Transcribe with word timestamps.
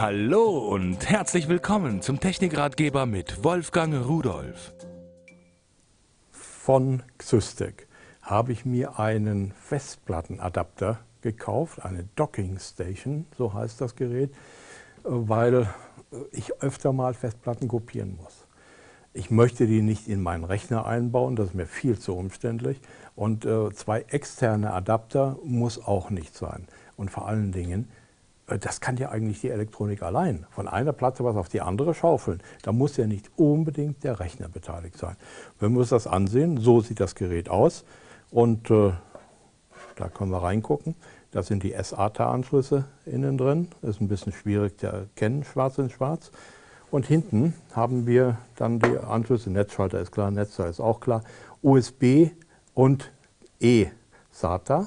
Hallo 0.00 0.58
und 0.58 1.10
herzlich 1.10 1.48
willkommen 1.48 2.02
zum 2.02 2.20
Technikratgeber 2.20 3.04
mit 3.04 3.42
Wolfgang 3.42 4.06
Rudolf. 4.06 4.72
Von 6.30 7.02
Xystec 7.18 7.88
habe 8.22 8.52
ich 8.52 8.64
mir 8.64 9.00
einen 9.00 9.50
Festplattenadapter 9.50 11.00
gekauft, 11.20 11.84
eine 11.84 12.04
Docking 12.14 12.60
Station, 12.60 13.26
so 13.36 13.52
heißt 13.52 13.80
das 13.80 13.96
Gerät, 13.96 14.32
weil 15.02 15.68
ich 16.30 16.52
öfter 16.62 16.92
mal 16.92 17.12
Festplatten 17.12 17.66
kopieren 17.66 18.20
muss. 18.22 18.44
Ich 19.14 19.32
möchte 19.32 19.66
die 19.66 19.82
nicht 19.82 20.06
in 20.06 20.22
meinen 20.22 20.44
Rechner 20.44 20.86
einbauen, 20.86 21.34
das 21.34 21.48
ist 21.48 21.54
mir 21.54 21.66
viel 21.66 21.98
zu 21.98 22.14
umständlich. 22.14 22.80
Und 23.16 23.44
äh, 23.44 23.72
zwei 23.72 24.02
externe 24.02 24.72
Adapter 24.74 25.40
muss 25.42 25.84
auch 25.84 26.10
nicht 26.10 26.36
sein. 26.36 26.68
Und 26.96 27.10
vor 27.10 27.26
allen 27.26 27.50
Dingen, 27.50 27.88
das 28.56 28.80
kann 28.80 28.96
ja 28.96 29.10
eigentlich 29.10 29.42
die 29.42 29.50
Elektronik 29.50 30.02
allein. 30.02 30.46
Von 30.50 30.68
einer 30.68 30.92
Platte 30.92 31.22
was 31.24 31.36
auf 31.36 31.48
die 31.48 31.60
andere 31.60 31.92
schaufeln. 31.94 32.42
Da 32.62 32.72
muss 32.72 32.96
ja 32.96 33.06
nicht 33.06 33.30
unbedingt 33.36 34.04
der 34.04 34.20
Rechner 34.20 34.48
beteiligt 34.48 34.96
sein. 34.96 35.16
Wenn 35.60 35.72
wir 35.72 35.80
uns 35.80 35.90
das 35.90 36.06
ansehen, 36.06 36.56
so 36.56 36.80
sieht 36.80 37.00
das 37.00 37.14
Gerät 37.14 37.50
aus. 37.50 37.84
Und 38.30 38.70
äh, 38.70 38.92
da 39.96 40.08
können 40.08 40.30
wir 40.30 40.42
reingucken. 40.42 40.94
Da 41.30 41.42
sind 41.42 41.62
die 41.62 41.74
SATA-Anschlüsse 41.74 42.84
innen 43.04 43.36
drin. 43.36 43.68
Ist 43.82 44.00
ein 44.00 44.08
bisschen 44.08 44.32
schwierig 44.32 44.78
zu 44.78 44.86
erkennen, 44.86 45.44
schwarz 45.44 45.76
in 45.76 45.90
schwarz. 45.90 46.30
Und 46.90 47.06
hinten 47.06 47.52
haben 47.74 48.06
wir 48.06 48.38
dann 48.56 48.80
die 48.80 48.96
Anschlüsse, 48.96 49.50
Netzschalter 49.50 50.00
ist 50.00 50.10
klar, 50.10 50.30
Netzteil 50.30 50.70
ist 50.70 50.80
auch 50.80 51.00
klar, 51.00 51.22
USB 51.60 52.30
und 52.72 53.12
E-SATA. 53.60 54.86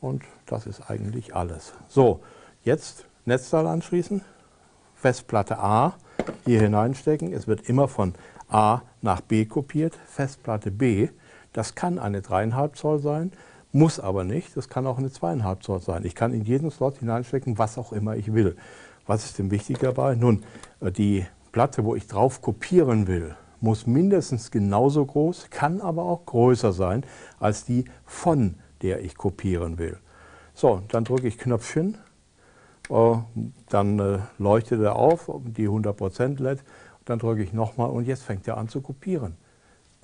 Und 0.00 0.24
das 0.46 0.66
ist 0.66 0.90
eigentlich 0.90 1.34
alles. 1.36 1.74
So, 1.88 2.20
Jetzt 2.66 3.04
Netzteil 3.26 3.64
anschließen, 3.64 4.22
Festplatte 4.96 5.60
A 5.60 5.94
hier 6.44 6.60
hineinstecken. 6.60 7.32
Es 7.32 7.46
wird 7.46 7.68
immer 7.68 7.86
von 7.86 8.14
A 8.48 8.80
nach 9.02 9.20
B 9.20 9.44
kopiert. 9.44 9.96
Festplatte 10.08 10.72
B, 10.72 11.10
das 11.52 11.76
kann 11.76 12.00
eine 12.00 12.22
3,5 12.22 12.72
Zoll 12.72 12.98
sein, 12.98 13.30
muss 13.70 14.00
aber 14.00 14.24
nicht. 14.24 14.56
Das 14.56 14.68
kann 14.68 14.84
auch 14.88 14.98
eine 14.98 15.10
2,5 15.10 15.60
Zoll 15.60 15.80
sein. 15.80 16.04
Ich 16.04 16.16
kann 16.16 16.34
in 16.34 16.42
jeden 16.42 16.72
Slot 16.72 16.98
hineinstecken, 16.98 17.56
was 17.56 17.78
auch 17.78 17.92
immer 17.92 18.16
ich 18.16 18.34
will. 18.34 18.56
Was 19.06 19.26
ist 19.26 19.38
denn 19.38 19.52
wichtig 19.52 19.78
dabei? 19.78 20.16
Nun, 20.16 20.42
äh, 20.80 20.90
die 20.90 21.24
Platte, 21.52 21.84
wo 21.84 21.94
ich 21.94 22.08
drauf 22.08 22.42
kopieren 22.42 23.06
will, 23.06 23.36
muss 23.60 23.86
mindestens 23.86 24.50
genauso 24.50 25.06
groß, 25.06 25.50
kann 25.50 25.80
aber 25.80 26.02
auch 26.02 26.26
größer 26.26 26.72
sein 26.72 27.04
als 27.38 27.64
die, 27.64 27.84
von 28.04 28.56
der 28.82 29.04
ich 29.04 29.16
kopieren 29.16 29.78
will. 29.78 29.98
So, 30.52 30.82
dann 30.88 31.04
drücke 31.04 31.28
ich 31.28 31.38
Knöpfchen 31.38 31.98
dann 32.88 33.98
äh, 33.98 34.18
leuchtet 34.38 34.80
er 34.80 34.96
auf, 34.96 35.30
die 35.44 35.68
100% 35.68 36.42
LED. 36.42 36.62
Dann 37.04 37.18
drücke 37.18 37.42
ich 37.42 37.52
nochmal 37.52 37.90
und 37.90 38.06
jetzt 38.06 38.22
fängt 38.22 38.46
er 38.48 38.56
an 38.56 38.68
zu 38.68 38.80
kopieren. 38.80 39.36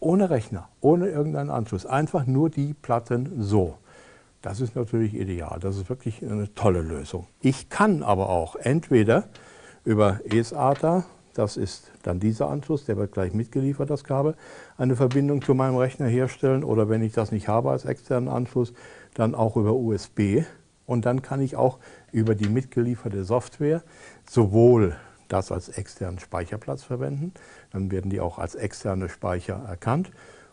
Ohne 0.00 0.30
Rechner, 0.30 0.68
ohne 0.80 1.08
irgendeinen 1.08 1.50
Anschluss. 1.50 1.86
Einfach 1.86 2.26
nur 2.26 2.50
die 2.50 2.74
Platten 2.74 3.42
so. 3.42 3.78
Das 4.40 4.60
ist 4.60 4.74
natürlich 4.74 5.14
ideal. 5.14 5.58
Das 5.60 5.76
ist 5.76 5.88
wirklich 5.88 6.22
eine 6.22 6.52
tolle 6.54 6.82
Lösung. 6.82 7.28
Ich 7.40 7.70
kann 7.70 8.02
aber 8.02 8.28
auch 8.28 8.56
entweder 8.56 9.24
über 9.84 10.20
eSATA, 10.24 11.04
das 11.34 11.56
ist 11.56 11.90
dann 12.02 12.20
dieser 12.20 12.50
Anschluss, 12.50 12.84
der 12.84 12.96
wird 12.96 13.12
gleich 13.12 13.32
mitgeliefert, 13.32 13.88
das 13.88 14.04
Kabel, 14.04 14.34
eine 14.76 14.96
Verbindung 14.96 15.40
zu 15.42 15.54
meinem 15.54 15.76
Rechner 15.76 16.06
herstellen 16.06 16.62
oder 16.62 16.88
wenn 16.88 17.02
ich 17.02 17.12
das 17.12 17.32
nicht 17.32 17.48
habe 17.48 17.70
als 17.70 17.84
externen 17.84 18.28
Anschluss, 18.28 18.74
dann 19.14 19.34
auch 19.34 19.56
über 19.56 19.72
USB 19.72 20.42
und 20.86 21.06
dann 21.06 21.22
kann 21.22 21.40
ich 21.40 21.56
auch 21.56 21.78
über 22.12 22.34
die 22.34 22.48
mitgelieferte 22.48 23.24
Software 23.24 23.82
sowohl 24.28 24.96
das 25.28 25.50
als 25.50 25.70
externen 25.70 26.18
Speicherplatz 26.18 26.84
verwenden, 26.84 27.32
dann 27.72 27.90
werden 27.90 28.10
die 28.10 28.20
auch 28.20 28.38
als 28.38 28.54
externe 28.54 29.08
Speicher 29.08 29.64
erkannt, 29.66 30.10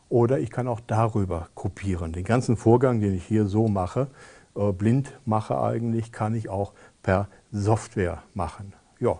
oder 0.07 0.39
ich 0.39 0.49
kann 0.49 0.67
auch 0.67 0.79
darüber 0.79 1.49
kopieren. 1.53 2.13
Den 2.13 2.23
ganzen 2.23 2.57
Vorgang, 2.57 2.99
den 2.99 3.13
ich 3.13 3.25
hier 3.25 3.45
so 3.45 3.67
mache, 3.67 4.07
äh, 4.55 4.71
blind 4.71 5.13
mache 5.25 5.61
eigentlich, 5.61 6.11
kann 6.11 6.33
ich 6.33 6.49
auch 6.49 6.73
per 7.03 7.27
Software 7.51 8.23
machen. 8.33 8.73
Ja, 8.99 9.19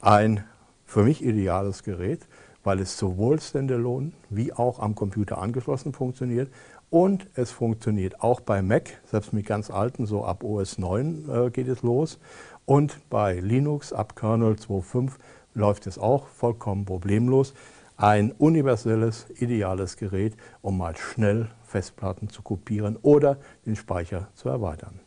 ein 0.00 0.44
für 0.84 1.04
mich 1.04 1.24
ideales 1.24 1.82
Gerät, 1.82 2.26
weil 2.66 2.80
es 2.80 2.98
sowohl 2.98 3.40
standalone 3.40 4.10
wie 4.28 4.52
auch 4.52 4.80
am 4.80 4.96
Computer 4.96 5.38
angeschlossen 5.38 5.92
funktioniert 5.92 6.50
und 6.90 7.28
es 7.34 7.52
funktioniert 7.52 8.20
auch 8.20 8.40
bei 8.40 8.60
Mac, 8.60 9.00
selbst 9.06 9.32
mit 9.32 9.46
ganz 9.46 9.70
alten, 9.70 10.04
so 10.04 10.24
ab 10.24 10.42
OS 10.42 10.76
9 10.76 11.28
äh, 11.30 11.50
geht 11.50 11.68
es 11.68 11.82
los. 11.82 12.18
Und 12.64 13.08
bei 13.08 13.34
Linux 13.38 13.92
ab 13.92 14.16
Kernel 14.16 14.54
2.5 14.54 15.12
läuft 15.54 15.86
es 15.86 15.96
auch 15.96 16.26
vollkommen 16.26 16.84
problemlos. 16.84 17.54
Ein 17.96 18.32
universelles, 18.32 19.26
ideales 19.38 19.96
Gerät, 19.96 20.36
um 20.60 20.76
mal 20.76 20.96
schnell 20.96 21.48
Festplatten 21.64 22.30
zu 22.30 22.42
kopieren 22.42 22.98
oder 23.00 23.38
den 23.64 23.76
Speicher 23.76 24.26
zu 24.34 24.48
erweitern. 24.48 25.05